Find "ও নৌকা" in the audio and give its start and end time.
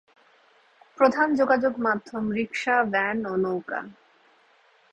3.25-3.79